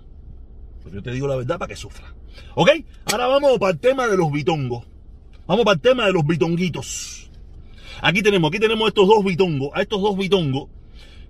Pero 0.84 0.96
yo 0.96 1.04
te 1.04 1.12
digo 1.12 1.28
la 1.28 1.36
verdad 1.36 1.58
para 1.60 1.70
que 1.70 1.76
sufra. 1.76 2.14
¿Ok? 2.56 2.70
Ahora 3.06 3.28
vamos 3.28 3.60
para 3.60 3.74
el 3.74 3.80
tema 3.80 4.08
de 4.08 4.18
los 4.18 4.32
bitongos. 4.32 4.86
Vamos 5.46 5.66
para 5.66 5.76
el 5.76 5.82
tema 5.82 6.06
de 6.06 6.14
los 6.14 6.26
bitonguitos. 6.26 7.30
Aquí 8.02 8.22
tenemos, 8.22 8.50
aquí 8.50 8.60
tenemos 8.60 8.88
estos 8.88 9.08
dos 9.08 9.24
bitongos. 9.24 9.72
A 9.74 9.82
estos 9.82 10.02
dos 10.02 10.18
bitongos 10.18 10.70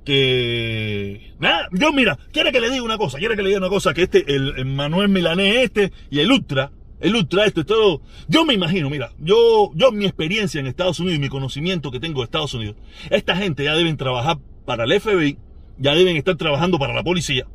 que 0.04 1.34
nada, 1.40 1.70
yo 1.72 1.94
mira, 1.94 2.18
quiere 2.32 2.52
que 2.52 2.60
le 2.60 2.70
diga 2.70 2.84
una 2.84 2.98
cosa, 2.98 3.18
quiere 3.18 3.36
que 3.36 3.42
le 3.42 3.50
diga 3.50 3.60
una 3.60 3.70
cosa, 3.70 3.94
que 3.94 4.04
este, 4.04 4.26
el, 4.34 4.66
Manuel 4.66 5.10
Milanés 5.10 5.64
este 5.64 5.92
y 6.10 6.20
el 6.20 6.32
Ultra, 6.32 6.72
el 7.04 7.16
Ultra 7.16 7.46
este, 7.46 7.66
todo, 7.66 8.02
yo 8.30 8.46
me 8.46 8.54
imagino, 8.54 8.90
mira, 8.90 9.12
yo, 9.20 9.72
yo 9.76 9.92
mi 9.92 10.06
experiencia 10.06 10.62
en 10.62 10.68
Estados 10.68 11.02
Unidos 11.02 11.18
y 11.18 11.22
mi 11.22 11.28
conocimiento 11.28 11.92
que 11.92 12.00
tengo 12.00 12.22
de 12.22 12.26
Estados 12.26 12.54
Unidos, 12.54 12.78
esta 13.10 13.36
gente 13.36 13.66
ya 13.66 13.76
deben 13.76 13.98
trabajar 13.98 14.40
para 14.66 14.86
el 14.86 15.02
FBI, 15.02 15.38
ya 15.78 15.94
deben 15.96 16.16
estar 16.16 16.38
trabajando 16.38 16.80
para 16.80 16.94
la 16.94 17.04
policía 17.04 17.46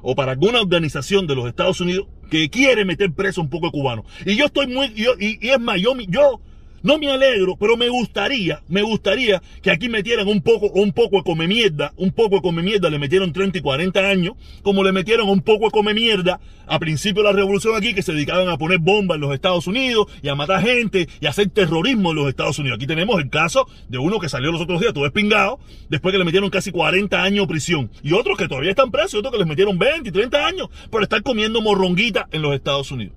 o 0.00 0.14
para 0.14 0.32
alguna 0.32 0.62
organización 0.62 1.26
de 1.26 1.34
los 1.34 1.46
Estados 1.46 1.82
Unidos 1.82 2.06
que 2.30 2.48
quiere 2.48 2.86
meter 2.86 3.12
preso 3.12 3.42
un 3.42 3.50
poco 3.50 3.66
de 3.66 3.72
cubanos. 3.72 4.06
Y 4.24 4.36
yo 4.36 4.46
estoy 4.46 4.68
muy, 4.68 4.94
yo, 4.94 5.12
y, 5.20 5.38
es 5.48 5.60
más, 5.60 5.78
yo 5.80 6.40
no 6.84 6.98
me 6.98 7.10
alegro, 7.10 7.56
pero 7.56 7.78
me 7.78 7.88
gustaría, 7.88 8.62
me 8.68 8.82
gustaría 8.82 9.42
que 9.62 9.70
aquí 9.70 9.88
metieran 9.88 10.28
un 10.28 10.42
poco, 10.42 10.66
un 10.74 10.92
poco 10.92 11.16
de 11.16 11.22
come 11.22 11.48
mierda, 11.48 11.94
un 11.96 12.12
poco 12.12 12.36
de 12.36 12.42
come 12.42 12.62
mierda, 12.62 12.90
le 12.90 12.98
metieron 12.98 13.32
30 13.32 13.56
y 13.56 13.60
40 13.62 14.00
años, 14.00 14.34
como 14.62 14.84
le 14.84 14.92
metieron 14.92 15.30
un 15.30 15.40
poco 15.40 15.64
de 15.64 15.70
come 15.70 15.94
mierda 15.94 16.40
a 16.66 16.78
principio 16.78 17.22
de 17.22 17.30
la 17.30 17.34
revolución 17.34 17.74
aquí, 17.74 17.94
que 17.94 18.02
se 18.02 18.12
dedicaban 18.12 18.48
a 18.50 18.58
poner 18.58 18.80
bombas 18.80 19.14
en 19.14 19.22
los 19.22 19.32
Estados 19.32 19.66
Unidos 19.66 20.08
y 20.22 20.28
a 20.28 20.34
matar 20.34 20.62
gente 20.62 21.08
y 21.20 21.26
a 21.26 21.30
hacer 21.30 21.48
terrorismo 21.48 22.10
en 22.10 22.16
los 22.16 22.28
Estados 22.28 22.58
Unidos. 22.58 22.76
Aquí 22.76 22.86
tenemos 22.86 23.18
el 23.18 23.30
caso 23.30 23.66
de 23.88 23.96
uno 23.96 24.20
que 24.20 24.28
salió 24.28 24.52
los 24.52 24.60
otros 24.60 24.78
días 24.78 24.92
todo 24.92 25.06
espingado, 25.06 25.58
después 25.88 26.12
que 26.12 26.18
le 26.18 26.24
metieron 26.26 26.50
casi 26.50 26.70
40 26.70 27.22
años 27.22 27.46
de 27.46 27.48
prisión. 27.48 27.90
Y 28.02 28.12
otros 28.12 28.36
que 28.36 28.46
todavía 28.46 28.70
están 28.70 28.90
presos, 28.90 29.14
otros 29.14 29.32
que 29.32 29.38
les 29.38 29.46
metieron 29.46 29.78
20 29.78 30.06
y 30.10 30.12
30 30.12 30.46
años 30.46 30.68
por 30.90 31.02
estar 31.02 31.22
comiendo 31.22 31.62
morronguita 31.62 32.28
en 32.30 32.42
los 32.42 32.54
Estados 32.54 32.92
Unidos. 32.92 33.14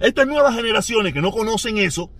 Estas 0.00 0.26
nuevas 0.28 0.54
generaciones 0.54 1.12
que 1.12 1.20
no 1.20 1.30
conocen 1.30 1.76
eso, 1.76 2.10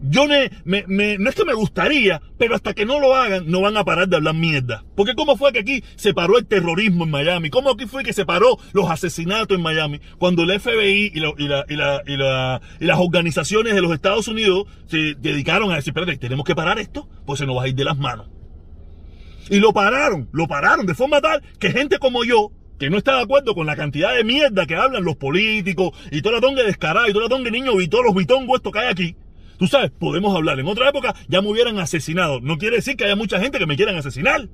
yo 0.00 0.26
me, 0.26 0.50
me, 0.86 1.18
no 1.18 1.28
es 1.28 1.34
que 1.34 1.44
me 1.44 1.54
gustaría, 1.54 2.22
pero 2.36 2.54
hasta 2.54 2.74
que 2.74 2.86
no 2.86 3.00
lo 3.00 3.14
hagan, 3.14 3.50
no 3.50 3.60
van 3.60 3.76
a 3.76 3.84
parar 3.84 4.08
de 4.08 4.16
hablar 4.16 4.34
mierda. 4.34 4.84
Porque 4.94 5.14
cómo 5.14 5.36
fue 5.36 5.52
que 5.52 5.60
aquí 5.60 5.82
se 5.96 6.14
paró 6.14 6.38
el 6.38 6.46
terrorismo 6.46 7.04
en 7.04 7.10
Miami, 7.10 7.50
cómo 7.50 7.70
aquí 7.70 7.86
fue 7.86 8.04
que 8.04 8.12
se 8.12 8.24
paró 8.24 8.58
los 8.72 8.90
asesinatos 8.90 9.56
en 9.56 9.62
Miami, 9.62 10.00
cuando 10.18 10.44
el 10.44 10.60
FBI 10.60 11.12
y, 11.14 11.20
la, 11.20 11.32
y, 11.36 11.48
la, 11.48 11.64
y, 11.68 11.76
la, 12.16 12.60
y, 12.80 12.84
las 12.84 12.98
organizaciones 12.98 13.74
de 13.74 13.82
los 13.82 13.92
Estados 13.92 14.28
Unidos 14.28 14.66
se 14.86 15.14
dedicaron 15.14 15.72
a 15.72 15.76
decir, 15.76 15.90
espérate, 15.90 16.16
tenemos 16.18 16.44
que 16.44 16.54
parar 16.54 16.78
esto, 16.78 17.08
pues 17.26 17.40
se 17.40 17.46
nos 17.46 17.56
va 17.56 17.64
a 17.64 17.68
ir 17.68 17.74
de 17.74 17.84
las 17.84 17.98
manos. 17.98 18.28
Y 19.50 19.60
lo 19.60 19.72
pararon, 19.72 20.28
lo 20.32 20.46
pararon 20.46 20.86
de 20.86 20.94
forma 20.94 21.20
tal 21.20 21.42
que 21.58 21.70
gente 21.70 21.98
como 21.98 22.24
yo, 22.24 22.52
que 22.78 22.90
no 22.90 22.98
está 22.98 23.16
de 23.16 23.22
acuerdo 23.22 23.54
con 23.54 23.66
la 23.66 23.76
cantidad 23.76 24.14
de 24.14 24.22
mierda 24.22 24.66
que 24.66 24.76
hablan 24.76 25.04
los 25.04 25.16
políticos 25.16 25.90
y 26.12 26.22
todo 26.22 26.34
la 26.34 26.40
tongue 26.40 26.62
descarada 26.62 27.08
y 27.08 27.12
todo 27.12 27.22
la 27.22 27.28
tongue 27.28 27.50
niño 27.50 27.80
y 27.80 27.88
todos 27.88 28.04
los 28.04 28.14
bitongos 28.14 28.60
que 28.60 28.78
hay 28.78 28.88
aquí, 28.88 29.16
Tú 29.58 29.66
sabes, 29.66 29.90
podemos 29.90 30.34
hablar. 30.34 30.58
En 30.60 30.66
otra 30.66 30.88
época 30.88 31.14
ya 31.28 31.42
me 31.42 31.48
hubieran 31.48 31.78
asesinado. 31.78 32.40
No 32.40 32.58
quiere 32.58 32.76
decir 32.76 32.96
que 32.96 33.04
haya 33.04 33.16
mucha 33.16 33.40
gente 33.40 33.58
que 33.58 33.66
me 33.66 33.76
quieran 33.76 33.96
asesinar. 33.96 34.48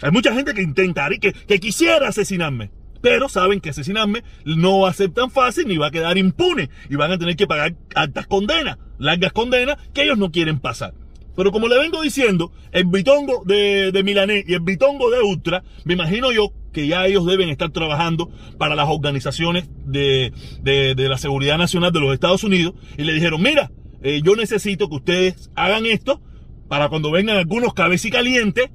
Hay 0.00 0.10
mucha 0.10 0.32
gente 0.32 0.54
que 0.54 0.62
intentaría, 0.62 1.18
que, 1.18 1.32
que 1.32 1.58
quisiera 1.58 2.08
asesinarme. 2.08 2.70
Pero 3.02 3.28
saben 3.28 3.60
que 3.60 3.70
asesinarme 3.70 4.22
no 4.44 4.80
va 4.80 4.90
a 4.90 4.94
ser 4.94 5.10
tan 5.10 5.30
fácil 5.30 5.68
ni 5.68 5.76
va 5.76 5.88
a 5.88 5.90
quedar 5.90 6.18
impune. 6.18 6.70
Y 6.88 6.96
van 6.96 7.12
a 7.12 7.18
tener 7.18 7.36
que 7.36 7.46
pagar 7.46 7.74
altas 7.94 8.26
condenas, 8.26 8.78
largas 8.98 9.32
condenas 9.32 9.76
que 9.92 10.04
ellos 10.04 10.18
no 10.18 10.30
quieren 10.30 10.60
pasar. 10.60 10.94
Pero 11.36 11.52
como 11.52 11.68
le 11.68 11.78
vengo 11.78 12.00
diciendo, 12.00 12.50
el 12.72 12.86
bitongo 12.86 13.42
de, 13.44 13.92
de 13.92 14.44
y 14.46 14.54
el 14.54 14.60
bitongo 14.60 15.10
de 15.10 15.20
Ultra, 15.20 15.62
me 15.84 15.92
imagino 15.92 16.32
yo 16.32 16.52
que 16.72 16.86
ya 16.86 17.06
ellos 17.06 17.26
deben 17.26 17.50
estar 17.50 17.70
trabajando 17.70 18.30
para 18.56 18.74
las 18.74 18.88
organizaciones 18.88 19.68
de, 19.84 20.32
de, 20.62 20.94
de 20.94 21.08
la 21.08 21.18
seguridad 21.18 21.58
nacional 21.58 21.92
de 21.92 22.00
los 22.00 22.14
Estados 22.14 22.42
Unidos 22.42 22.74
y 22.96 23.04
le 23.04 23.12
dijeron, 23.12 23.42
mira, 23.42 23.70
eh, 24.02 24.20
yo 24.22 24.36
necesito 24.36 24.88
que 24.88 24.96
ustedes 24.96 25.50
hagan 25.54 25.86
esto 25.86 26.20
para 26.68 26.88
cuando 26.88 27.10
vengan 27.10 27.36
algunos 27.36 27.74
cabezas 27.74 28.06
y 28.06 28.10
calientes, 28.10 28.70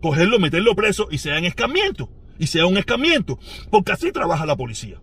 cogerlo, 0.00 0.38
meterlo 0.38 0.74
preso 0.74 1.08
y 1.10 1.18
sean 1.18 1.44
escamiento. 1.44 2.10
Y 2.38 2.48
sea 2.48 2.66
un 2.66 2.76
escamiento. 2.76 3.38
Porque 3.70 3.92
así 3.92 4.12
trabaja 4.12 4.44
la 4.44 4.56
policía. 4.56 5.00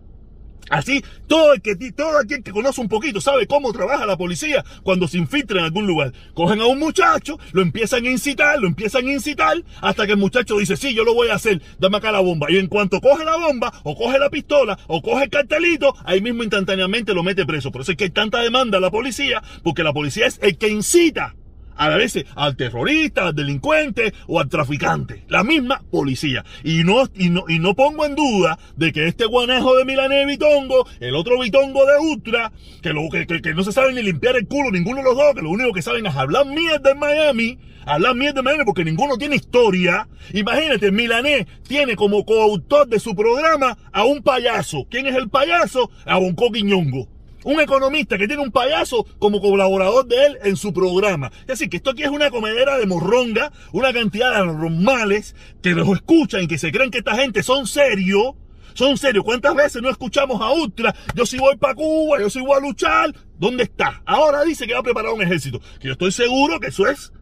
Así, 0.70 1.04
todo, 1.26 1.52
el 1.52 1.60
que, 1.60 1.76
todo 1.92 2.18
aquel 2.18 2.42
que 2.42 2.50
conoce 2.50 2.80
un 2.80 2.88
poquito 2.88 3.20
sabe 3.20 3.46
cómo 3.46 3.72
trabaja 3.72 4.06
la 4.06 4.16
policía 4.16 4.64
cuando 4.82 5.06
se 5.08 5.18
infiltra 5.18 5.58
en 5.58 5.66
algún 5.66 5.86
lugar. 5.86 6.12
Cogen 6.34 6.60
a 6.60 6.66
un 6.66 6.78
muchacho, 6.78 7.38
lo 7.52 7.62
empiezan 7.62 8.06
a 8.06 8.10
incitar, 8.10 8.58
lo 8.58 8.66
empiezan 8.66 9.06
a 9.06 9.12
incitar, 9.12 9.62
hasta 9.80 10.06
que 10.06 10.12
el 10.12 10.18
muchacho 10.18 10.58
dice, 10.58 10.76
sí, 10.76 10.94
yo 10.94 11.04
lo 11.04 11.14
voy 11.14 11.28
a 11.28 11.34
hacer, 11.34 11.60
dame 11.78 11.98
acá 11.98 12.12
la 12.12 12.20
bomba. 12.20 12.50
Y 12.50 12.56
en 12.56 12.68
cuanto 12.68 13.00
coge 13.00 13.24
la 13.24 13.36
bomba, 13.36 13.72
o 13.82 13.94
coge 13.94 14.18
la 14.18 14.30
pistola, 14.30 14.78
o 14.86 15.02
coge 15.02 15.24
el 15.24 15.30
cartelito, 15.30 15.94
ahí 16.04 16.20
mismo 16.20 16.42
instantáneamente 16.42 17.14
lo 17.14 17.22
mete 17.22 17.44
preso. 17.44 17.70
Por 17.70 17.82
eso 17.82 17.92
es 17.92 17.98
que 17.98 18.04
hay 18.04 18.10
tanta 18.10 18.40
demanda 18.40 18.78
a 18.78 18.80
la 18.80 18.90
policía, 18.90 19.42
porque 19.62 19.82
la 19.82 19.92
policía 19.92 20.26
es 20.26 20.38
el 20.42 20.56
que 20.56 20.68
incita 20.68 21.34
a 21.76 21.88
veces 21.90 22.24
al 22.36 22.56
terrorista, 22.56 23.28
al 23.28 23.34
delincuente 23.34 24.12
o 24.26 24.40
al 24.40 24.48
traficante. 24.48 25.24
La 25.28 25.44
misma 25.44 25.82
policía. 25.90 26.44
Y 26.62 26.84
no, 26.84 27.04
y 27.14 27.30
no, 27.30 27.44
y 27.48 27.58
no 27.58 27.74
pongo 27.74 28.04
en 28.04 28.14
duda 28.14 28.58
de 28.76 28.92
que 28.92 29.06
este 29.06 29.26
guanejo 29.26 29.76
de 29.76 29.84
Milané 29.84 30.26
Bitongo, 30.26 30.86
el 31.00 31.14
otro 31.14 31.40
Bitongo 31.40 31.84
de 31.86 31.98
Ultra, 31.98 32.52
que, 32.82 32.92
lo, 32.92 33.08
que, 33.10 33.26
que, 33.26 33.54
no 33.54 33.64
se 33.64 33.72
sabe 33.72 33.92
ni 33.92 34.02
limpiar 34.02 34.36
el 34.36 34.46
culo, 34.46 34.70
ninguno 34.70 34.98
de 34.98 35.04
los 35.04 35.16
dos, 35.16 35.34
que 35.34 35.42
lo 35.42 35.50
único 35.50 35.72
que 35.72 35.82
saben 35.82 36.06
es 36.06 36.14
hablar 36.14 36.46
mierda 36.46 36.90
en 36.90 36.98
Miami, 36.98 37.58
hablar 37.86 38.14
mierda 38.14 38.40
en 38.40 38.44
Miami 38.44 38.64
porque 38.64 38.84
ninguno 38.84 39.16
tiene 39.16 39.36
historia. 39.36 40.08
Imagínate, 40.32 40.90
Milané 40.90 41.46
tiene 41.66 41.96
como 41.96 42.24
coautor 42.24 42.88
de 42.88 43.00
su 43.00 43.14
programa 43.14 43.76
a 43.92 44.04
un 44.04 44.22
payaso. 44.22 44.86
¿Quién 44.90 45.06
es 45.06 45.16
el 45.16 45.28
payaso? 45.28 45.90
A 46.06 46.18
Bonco 46.18 46.50
Quiñongo 46.50 47.13
un 47.44 47.60
economista 47.60 48.18
que 48.18 48.26
tiene 48.26 48.42
un 48.42 48.50
payaso 48.50 49.06
como 49.18 49.40
colaborador 49.40 50.06
de 50.06 50.26
él 50.26 50.38
en 50.42 50.56
su 50.56 50.72
programa. 50.72 51.30
Es 51.40 51.46
decir, 51.46 51.68
que 51.68 51.76
esto 51.76 51.90
aquí 51.90 52.02
es 52.02 52.08
una 52.08 52.30
comedera 52.30 52.78
de 52.78 52.86
morronga, 52.86 53.52
una 53.72 53.92
cantidad 53.92 54.30
de 54.30 54.38
anormales 54.38 55.36
que 55.62 55.70
los 55.70 55.88
escuchan 55.88 56.42
y 56.42 56.48
que 56.48 56.58
se 56.58 56.72
creen 56.72 56.90
que 56.90 56.98
esta 56.98 57.16
gente 57.16 57.42
son 57.42 57.66
serios. 57.66 58.34
Son 58.74 58.98
serios. 58.98 59.24
¿Cuántas 59.24 59.54
veces 59.54 59.80
no 59.82 59.88
escuchamos 59.88 60.40
a 60.40 60.50
Ultra? 60.50 60.92
Yo 61.14 61.24
sí 61.24 61.38
voy 61.38 61.56
para 61.56 61.76
Cuba, 61.76 62.18
yo 62.18 62.28
sí 62.28 62.40
voy 62.40 62.56
a 62.56 62.60
luchar. 62.60 63.14
¿Dónde 63.38 63.62
está? 63.62 64.02
Ahora 64.04 64.42
dice 64.42 64.66
que 64.66 64.74
va 64.74 64.80
a 64.80 64.82
preparar 64.82 65.12
un 65.12 65.22
ejército. 65.22 65.60
Que 65.78 65.86
yo 65.86 65.92
estoy 65.92 66.10
seguro 66.10 66.58
que 66.58 66.68
eso 66.68 66.88
es 66.88 67.12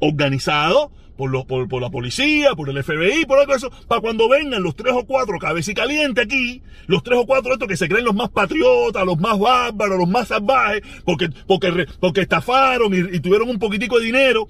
organizado 0.00 0.90
por, 1.18 1.68
por, 1.68 1.82
la 1.82 1.90
policía, 1.90 2.54
por 2.54 2.70
el 2.70 2.82
FBI, 2.82 3.26
por 3.26 3.40
algo 3.40 3.52
eso, 3.52 3.70
para 3.88 4.00
cuando 4.00 4.28
vengan 4.28 4.62
los 4.62 4.76
tres 4.76 4.94
o 4.94 5.04
cuatro 5.04 5.36
cabeza 5.40 5.74
caliente 5.74 6.20
aquí, 6.20 6.62
los 6.86 7.02
tres 7.02 7.18
o 7.18 7.26
cuatro 7.26 7.52
estos 7.52 7.66
que 7.66 7.76
se 7.76 7.88
creen 7.88 8.04
los 8.04 8.14
más 8.14 8.30
patriotas, 8.30 9.04
los 9.04 9.18
más 9.18 9.36
bárbaros, 9.36 9.98
los 9.98 10.08
más 10.08 10.28
salvajes, 10.28 10.82
porque, 11.04 11.28
porque, 11.48 11.86
porque 11.98 12.20
estafaron 12.20 12.94
y, 12.94 13.18
tuvieron 13.18 13.50
un 13.50 13.58
poquitico 13.58 13.98
de 13.98 14.06
dinero, 14.06 14.46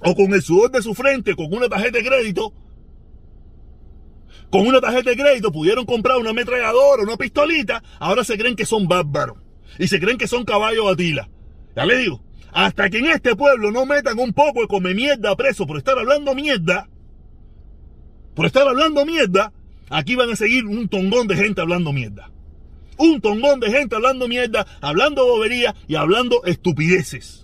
o 0.00 0.14
con 0.14 0.32
el 0.32 0.40
sudor 0.40 0.70
de 0.70 0.80
su 0.80 0.94
frente, 0.94 1.36
con 1.36 1.52
una 1.52 1.68
tarjeta 1.68 1.98
de 1.98 2.04
crédito, 2.04 2.54
con 4.48 4.66
una 4.66 4.80
tarjeta 4.80 5.10
de 5.10 5.16
crédito 5.16 5.52
pudieron 5.52 5.84
comprar 5.84 6.16
una 6.16 6.30
ametralladora, 6.30 7.02
una 7.02 7.18
pistolita, 7.18 7.82
ahora 7.98 8.24
se 8.24 8.38
creen 8.38 8.56
que 8.56 8.64
son 8.64 8.88
bárbaros. 8.88 9.36
Y 9.78 9.88
se 9.88 10.00
creen 10.00 10.16
que 10.16 10.28
son 10.28 10.44
caballos 10.44 10.90
atila. 10.90 11.28
Ya 11.74 11.84
le 11.84 11.96
digo, 11.98 12.22
hasta 12.54 12.88
que 12.88 12.98
en 12.98 13.06
este 13.06 13.34
pueblo 13.34 13.72
no 13.72 13.84
metan 13.84 14.18
un 14.18 14.32
poco 14.32 14.60
de 14.60 14.68
come 14.68 14.94
mierda 14.94 15.34
preso 15.34 15.66
por 15.66 15.76
estar 15.76 15.98
hablando 15.98 16.34
mierda, 16.36 16.88
por 18.34 18.46
estar 18.46 18.66
hablando 18.66 19.04
mierda, 19.04 19.52
aquí 19.90 20.14
van 20.14 20.30
a 20.30 20.36
seguir 20.36 20.64
un 20.64 20.88
tongón 20.88 21.26
de 21.26 21.36
gente 21.36 21.60
hablando 21.60 21.92
mierda. 21.92 22.30
Un 22.96 23.20
tongón 23.20 23.58
de 23.58 23.72
gente 23.72 23.96
hablando 23.96 24.28
mierda, 24.28 24.66
hablando 24.80 25.26
bobería 25.26 25.74
y 25.88 25.96
hablando 25.96 26.44
estupideces. 26.44 27.43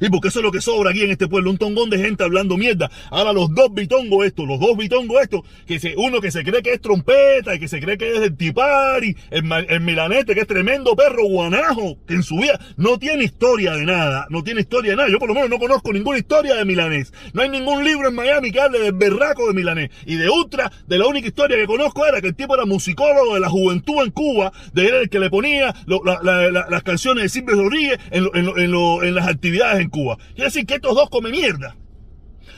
Y 0.00 0.08
porque 0.08 0.28
eso 0.28 0.40
es 0.40 0.44
lo 0.44 0.52
que 0.52 0.60
sobra 0.60 0.90
aquí 0.90 1.02
en 1.02 1.10
este 1.10 1.28
pueblo, 1.28 1.50
un 1.50 1.58
tongón 1.58 1.90
de 1.90 1.98
gente 1.98 2.24
hablando 2.24 2.56
mierda. 2.56 2.90
Ahora 3.10 3.32
los 3.32 3.54
dos 3.54 3.72
bitongos 3.72 4.26
estos, 4.26 4.46
los 4.46 4.60
dos 4.60 4.76
bitongos 4.76 5.22
estos, 5.22 5.42
que 5.66 5.78
se, 5.78 5.94
uno 5.96 6.20
que 6.20 6.30
se 6.30 6.44
cree 6.44 6.62
que 6.62 6.72
es 6.72 6.80
trompeta 6.80 7.54
y 7.54 7.58
que 7.58 7.68
se 7.68 7.80
cree 7.80 7.98
que 7.98 8.12
es 8.12 8.20
el 8.20 8.36
tipari, 8.36 9.16
el, 9.30 9.50
el 9.68 9.80
milanete 9.80 10.34
que 10.34 10.40
es 10.40 10.46
tremendo 10.46 10.94
perro 10.96 11.24
guanajo, 11.26 11.98
que 12.06 12.14
en 12.14 12.22
su 12.22 12.36
vida 12.36 12.58
no 12.76 12.98
tiene 12.98 13.24
historia 13.24 13.72
de 13.72 13.84
nada, 13.84 14.26
no 14.30 14.42
tiene 14.42 14.60
historia 14.60 14.92
de 14.92 14.96
nada. 14.96 15.08
Yo 15.08 15.18
por 15.18 15.28
lo 15.28 15.34
menos 15.34 15.50
no 15.50 15.58
conozco 15.58 15.92
ninguna 15.92 16.18
historia 16.18 16.54
de 16.54 16.64
milanés. 16.64 17.12
No 17.32 17.42
hay 17.42 17.48
ningún 17.48 17.84
libro 17.84 18.08
en 18.08 18.14
Miami 18.14 18.50
que 18.52 18.60
hable 18.60 18.78
del 18.80 18.92
berraco 18.92 19.46
de 19.48 19.54
milanés. 19.54 19.90
Y 20.04 20.16
de 20.16 20.28
Ultra, 20.28 20.70
de 20.86 20.98
la 20.98 21.06
única 21.06 21.28
historia 21.28 21.56
que 21.56 21.66
conozco 21.66 22.06
era 22.06 22.20
que 22.20 22.28
el 22.28 22.34
tipo 22.34 22.54
era 22.54 22.64
musicólogo 22.64 23.34
de 23.34 23.40
la 23.40 23.48
juventud 23.48 24.02
en 24.04 24.10
Cuba, 24.10 24.52
de 24.72 24.86
él 24.86 24.94
el 24.94 25.08
que 25.10 25.18
le 25.18 25.30
ponía 25.30 25.74
las 25.86 26.82
canciones 26.82 27.24
de 27.24 27.28
Silvio 27.28 27.56
Rodríguez 27.56 27.98
en, 28.10 28.28
en 28.34 29.14
las 29.14 29.28
actividades 29.28 29.75
en 29.80 29.88
Cuba. 29.88 30.16
Quiere 30.34 30.44
decir 30.44 30.66
que 30.66 30.74
estos 30.74 30.94
dos 30.94 31.10
comen 31.10 31.32
mierda. 31.32 31.76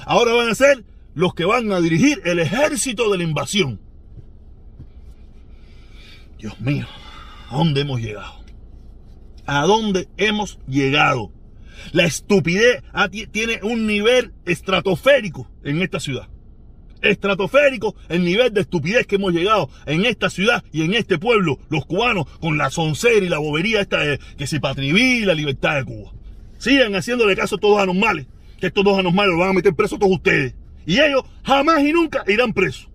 Ahora 0.05 0.33
van 0.33 0.49
a 0.49 0.55
ser 0.55 0.85
los 1.15 1.35
que 1.35 1.45
van 1.45 1.73
a 1.73 1.81
dirigir 1.81 2.21
el 2.25 2.39
ejército 2.39 3.11
de 3.11 3.19
la 3.19 3.25
invasión. 3.25 3.81
Dios 6.39 6.61
mío, 6.61 6.87
¿a 7.51 7.57
dónde 7.57 7.81
hemos 7.81 8.01
llegado? 8.01 8.35
¿A 9.47 9.63
dónde 9.63 10.09
hemos 10.17 10.59
llegado? 10.69 11.33
La 11.93 12.05
estupidez 12.05 12.83
tiene 13.33 13.61
un 13.63 13.87
nivel 13.87 14.33
estratosférico 14.45 15.51
en 15.65 15.83
esta 15.83 16.01
ciudad. 16.01 16.29
Estratosférico 17.01 17.95
el 18.09 18.25
nivel 18.25 18.53
de 18.53 18.63
estupidez 18.63 19.07
que 19.07 19.17
hemos 19.17 19.33
llegado 19.33 19.71
en 19.87 20.05
esta 20.05 20.31
ciudad 20.31 20.65
y 20.73 20.83
en 20.83 20.95
este 20.95 21.19
pueblo, 21.19 21.59
los 21.69 21.87
cubanos, 21.87 22.27
con 22.41 22.59
la 22.59 22.71
soncera 22.71 23.25
y 23.25 23.29
la 23.29 23.39
bobería 23.39 23.81
esta 23.81 23.99
de 23.99 24.19
que 24.37 24.47
se 24.47 24.61
patriví 24.61 25.25
la 25.25 25.35
libertad 25.35 25.77
de 25.77 25.85
Cuba. 25.85 26.13
Sigan 26.59 26.95
haciéndole 26.95 27.37
caso 27.37 27.57
a 27.57 27.59
todos 27.59 27.81
anormales, 27.81 28.27
que 28.61 28.67
estos 28.67 28.85
dos 28.85 28.99
anormales 28.99 29.31
los 29.31 29.41
van 29.41 29.51
a 29.51 29.55
meter 29.55 29.75
presos 29.75 29.99
todos 29.99 30.13
ustedes. 30.13 30.55
Y 30.85 31.01
ellos 31.01 31.23
jamás 31.45 31.83
y 31.83 31.93
nunca 31.93 32.25
irán 32.27 32.53
presos. 32.53 32.89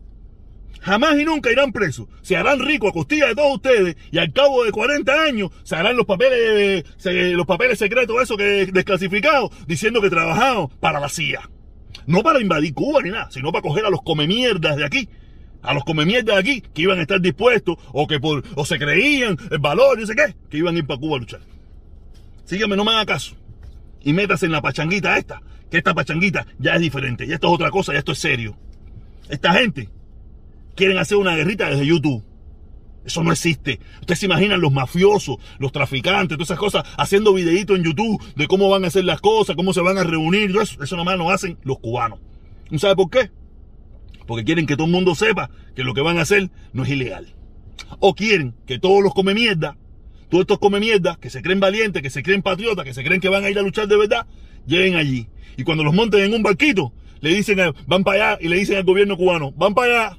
Jamás 0.82 1.18
y 1.18 1.24
nunca 1.24 1.50
irán 1.50 1.72
presos. 1.72 2.08
Se 2.22 2.36
harán 2.36 2.60
ricos 2.60 2.90
a 2.90 2.94
costilla 2.94 3.28
de 3.28 3.36
todos 3.36 3.56
ustedes 3.56 3.96
y 4.12 4.18
al 4.18 4.34
cabo 4.34 4.66
de 4.66 4.72
40 4.72 5.24
años 5.24 5.50
se 5.64 5.78
harán 5.78 5.96
los 5.96 6.06
papeles, 6.06 6.84
los 7.06 7.46
papeles 7.46 7.80
secretos, 7.80 8.22
eso 8.22 8.36
que 8.36 8.66
desclasificados, 8.66 9.52
diciendo 9.66 10.02
que 10.02 10.10
trabajaron 10.10 10.68
para 10.82 11.00
la 11.00 11.08
CIA. 11.08 11.50
No 12.06 12.22
para 12.22 12.42
invadir 12.42 12.74
Cuba 12.74 13.02
ni 13.02 13.12
nada, 13.12 13.32
sino 13.32 13.54
para 13.54 13.62
coger 13.62 13.86
a 13.86 13.90
los 13.90 14.02
comemierdas 14.02 14.76
de 14.76 14.86
aquí. 14.86 15.08
A 15.62 15.74
los 15.74 15.86
comemierdas 15.86 16.36
de 16.36 16.42
aquí 16.42 16.62
que 16.74 16.82
iban 16.82 17.00
a 17.00 17.04
estar 17.04 17.22
dispuestos 17.22 17.78
o 17.94 18.06
que 18.08 18.20
por, 18.20 18.44
o 18.56 18.66
se 18.66 18.78
creían 18.78 19.38
el 19.52 19.60
valor, 19.60 19.98
no 19.98 20.06
sé 20.06 20.16
qué, 20.16 20.36
que 20.50 20.58
iban 20.58 20.76
a 20.76 20.80
ir 20.80 20.86
para 20.86 21.00
Cuba 21.00 21.16
a 21.16 21.20
luchar. 21.20 21.40
Sígueme, 22.44 22.76
no 22.76 22.84
me 22.84 22.92
haga 22.92 23.06
caso 23.06 23.38
y 24.04 24.14
métase 24.14 24.46
en 24.46 24.52
la 24.52 24.62
pachanguita 24.62 25.18
esta, 25.18 25.42
que 25.72 25.78
esta 25.78 25.94
pachanguita 25.94 26.46
ya 26.60 26.76
es 26.76 26.82
diferente, 26.82 27.28
ya 27.28 27.36
esto 27.36 27.48
es 27.48 27.54
otra 27.54 27.72
cosa, 27.72 27.94
ya 27.94 28.00
esto 28.00 28.12
es 28.12 28.20
serio. 28.20 28.58
Esta 29.30 29.54
gente 29.54 29.90
quieren 30.76 30.98
hacer 30.98 31.18
una 31.18 31.36
guerrita 31.36 31.70
desde 31.70 31.86
YouTube. 31.86 32.24
Eso 33.06 33.24
no 33.24 33.32
existe. 33.32 33.80
Ustedes 34.00 34.20
se 34.20 34.28
imaginan 34.28 34.62
los 34.62 34.72
mafiosos, 34.72 35.38
los 35.60 35.72
traficantes, 35.72 36.38
todas 36.38 36.48
esas 36.48 36.60
cosas, 36.60 36.84
haciendo 36.98 37.34
videitos 37.34 37.78
en 37.78 37.84
YouTube 37.84 38.22
de 38.36 38.48
cómo 38.48 38.70
van 38.70 38.86
a 38.86 38.88
hacer 38.88 39.04
las 39.04 39.20
cosas, 39.20 39.56
cómo 39.56 39.74
se 39.74 39.82
van 39.82 39.98
a 39.98 40.04
reunir. 40.04 40.56
Eso, 40.62 40.82
eso 40.82 40.96
nomás 40.96 41.18
lo 41.18 41.30
hacen 41.30 41.58
los 41.64 41.80
cubanos. 41.80 42.20
¿No 42.70 42.80
sabe 42.80 42.96
por 42.96 43.10
qué? 43.10 43.30
Porque 44.26 44.46
quieren 44.46 44.66
que 44.66 44.76
todo 44.76 44.86
el 44.86 44.94
mundo 44.94 45.16
sepa 45.16 45.50
que 45.76 45.84
lo 45.84 45.94
que 45.94 46.02
van 46.02 46.18
a 46.18 46.22
hacer 46.22 46.50
no 46.72 46.84
es 46.84 46.90
ilegal. 46.90 47.34
O 48.00 48.16
quieren 48.16 48.56
que 48.66 48.80
todos 48.80 49.04
los 49.04 49.14
come 49.14 49.34
mierda 49.34 49.76
todos 50.34 50.46
estos 50.46 50.58
come 50.58 50.80
mierda, 50.80 51.20
que 51.22 51.30
se 51.30 51.44
creen 51.44 51.60
valientes, 51.60 52.02
que 52.02 52.10
se 52.10 52.24
creen 52.24 52.42
patriotas, 52.42 52.84
que 52.84 52.96
se 52.96 53.04
creen 53.04 53.22
que 53.22 53.30
van 53.30 53.44
a 53.44 53.52
ir 53.52 53.60
a 53.60 53.62
luchar 53.62 53.88
de 53.88 53.96
verdad, 53.96 54.26
lleguen 54.66 54.96
allí. 54.96 55.28
Y 55.58 55.64
cuando 55.64 55.84
los 55.84 55.94
monten 55.94 56.22
en 56.22 56.34
un 56.34 56.42
barquito, 56.42 56.92
le 57.22 57.30
dicen, 57.30 57.60
van 57.86 58.04
para 58.04 58.32
allá 58.32 58.40
y 58.42 58.48
le 58.48 58.56
dicen 58.56 58.78
al 58.78 58.84
gobierno 58.84 59.16
cubano, 59.16 59.52
van 59.52 59.76
para 59.76 60.08
allá, 60.08 60.18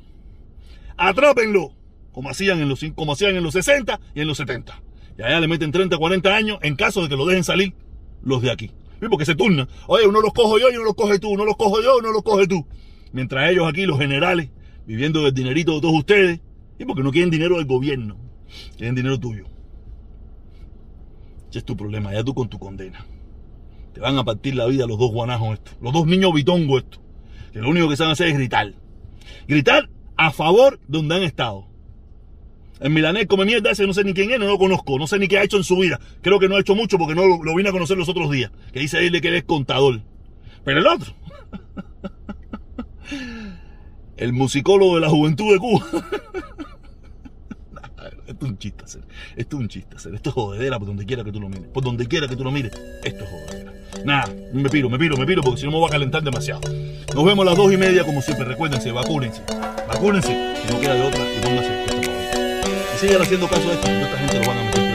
atrápenlo, 0.97 1.73
como 2.13 2.31
hacían 2.31 2.61
en 2.61 2.69
los, 2.69 2.85
como 2.95 3.15
hacían 3.15 3.35
en 3.35 3.43
los 3.43 3.55
60 3.55 3.99
y 4.15 4.21
en 4.21 4.29
los 4.29 4.37
70. 4.37 4.81
Y 5.19 5.23
allá 5.23 5.41
le 5.41 5.49
meten 5.49 5.73
30, 5.73 5.99
40 5.99 6.33
años 6.33 6.59
en 6.63 6.77
caso 6.77 7.03
de 7.03 7.09
que 7.09 7.17
lo 7.17 7.27
dejen 7.27 7.43
salir 7.43 7.75
los 8.23 8.41
de 8.41 8.53
aquí. 8.53 8.71
Porque 9.11 9.25
se 9.25 9.35
turnan. 9.35 9.69
Oye, 9.89 10.07
uno 10.07 10.21
los 10.21 10.33
cojo 10.33 10.61
yo 10.61 10.71
y 10.71 10.77
uno 10.77 10.85
los 10.85 10.95
coge 10.95 11.19
tú, 11.19 11.31
uno 11.31 11.45
los 11.45 11.57
cojo 11.57 11.83
yo, 11.83 11.99
uno 11.99 12.13
los 12.13 12.23
coge 12.23 12.47
tú. 12.47 12.65
Mientras 13.11 13.51
ellos 13.51 13.67
aquí, 13.69 13.85
los 13.85 13.99
generales, 13.99 14.51
viviendo 14.87 15.25
del 15.25 15.35
dinerito 15.35 15.75
de 15.75 15.81
todos 15.81 15.95
ustedes, 15.97 16.41
y 16.79 16.85
porque 16.85 17.03
no 17.03 17.11
quieren 17.11 17.31
dinero 17.31 17.57
del 17.57 17.67
gobierno, 17.67 18.17
quieren 18.77 18.95
dinero 18.95 19.19
tuyo 19.19 19.54
es 21.59 21.65
tu 21.65 21.77
problema, 21.77 22.13
ya 22.13 22.25
tú 22.25 22.35
con 22.35 22.49
tu 22.49 22.59
condena. 22.59 23.05
Te 23.93 24.01
van 24.01 24.19
a 24.19 24.25
partir 24.25 24.55
la 24.55 24.67
vida 24.67 24.87
los 24.87 24.99
dos 24.99 25.13
guanajos 25.13 25.55
estos, 25.55 25.77
los 25.81 25.93
dos 25.93 26.07
niños 26.07 26.33
bitongos 26.33 26.83
estos, 26.83 27.01
que 27.53 27.61
lo 27.61 27.69
único 27.69 27.89
que 27.89 27.97
saben 27.97 28.13
hacer 28.13 28.29
es 28.29 28.35
gritar. 28.35 28.73
Gritar 29.47 29.89
a 30.17 30.31
favor 30.31 30.79
de 30.81 30.99
donde 30.99 31.17
han 31.17 31.23
estado. 31.23 31.67
El 32.81 32.91
milanés 32.91 33.27
come 33.27 33.45
mierda 33.45 33.71
ese, 33.71 33.87
no 33.87 33.95
sé 33.95 34.05
ni 34.05 34.15
quién 34.15 34.33
es, 34.33 34.39
no 34.39 34.47
lo 34.47 34.59
conozco, 34.59 34.99
no 34.99 35.07
sé 35.07 35.19
ni 35.19 35.29
qué 35.29 35.39
ha 35.39 35.45
hecho 35.45 35.57
en 35.57 35.65
su 35.65 35.79
vida. 35.79 36.01
Creo 36.23 36.41
que 36.41 36.49
no 36.49 36.57
ha 36.57 36.61
hecho 36.61 36.75
mucho 36.75 36.99
porque 36.99 37.15
no 37.15 37.27
lo, 37.27 37.43
lo 37.43 37.55
vine 37.55 37.69
a 37.69 37.73
conocer 37.73 37.97
los 37.97 38.09
otros 38.09 38.31
días. 38.31 38.51
Que 38.73 38.81
dice 38.81 39.07
él 39.07 39.21
que 39.21 39.29
él 39.29 39.35
es 39.35 39.45
contador. 39.45 40.03
Pero 40.65 40.81
el 40.81 40.87
otro, 40.87 41.15
el 44.17 44.33
musicólogo 44.33 44.97
de 44.97 45.01
la 45.03 45.09
juventud 45.09 45.53
de 45.53 45.59
Cuba. 45.59 45.87
Esto 48.27 48.47
es 48.47 48.51
un 48.53 48.59
chiste 48.59 48.85
hacer. 48.85 49.03
Esto 49.37 49.57
es 49.57 49.63
un 49.63 49.69
chiste 49.69 49.97
hacer. 49.97 50.15
Esto 50.15 50.31
es 50.31 50.35
jodedera 50.35 50.79
por 50.79 50.89
donde 50.89 51.05
quiera 51.05 51.25
que 51.25 51.33
tú 51.33 51.41
lo 51.41 51.49
mires. 51.49 51.67
Por 51.73 51.85
donde 51.85 52.07
quiera 52.07 52.29
que 52.29 52.37
tú 52.37 52.45
lo 52.45 52.51
mires. 52.51 52.73
Esto 53.05 53.25
es 53.25 53.31
jodedera. 53.31 53.73
Nada, 54.05 54.33
me 54.53 54.69
piro, 54.69 54.91
me 54.91 54.99
piro, 54.99 55.17
me 55.17 55.27
piro 55.27 55.43
porque 55.43 55.61
si 55.61 55.67
no 55.67 55.73
me 55.73 55.79
voy 55.79 55.89
a 55.89 55.93
calentar 55.93 56.23
demasiado. 56.23 56.61
Nos 57.15 57.25
vemos 57.25 57.47
a 57.47 57.51
las 57.51 57.57
dos 57.57 57.73
y 57.73 57.77
media 57.77 58.05
como 58.05 58.21
siempre. 58.23 58.45
Recuérdense, 58.45 58.91
vacúnense. 58.93 59.43
Vacúnense. 59.87 60.57
Si 60.67 60.73
no 60.73 60.81
queda 60.81 60.95
de 60.95 61.03
otra, 61.03 61.21
y 61.21 61.41
pónganse 61.41 61.85
esto 61.85 61.97
para 62.01 62.95
Y 62.95 62.99
sigan 62.99 63.23
haciendo 63.23 63.49
caso 63.49 63.69
a 63.69 63.73
esto. 63.73 63.87
Esta 63.87 64.19
gente 64.19 64.41
lo 64.41 64.47
van 64.47 64.59
a 64.59 64.63
meter 64.65 64.94